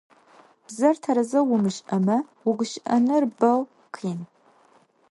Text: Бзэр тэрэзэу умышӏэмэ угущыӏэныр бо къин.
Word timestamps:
Бзэр 0.65 0.95
тэрэзэу 1.03 1.45
умышӏэмэ 1.55 2.17
угущыӏэныр 2.47 3.23
бо 3.39 3.51
къин. 3.93 4.19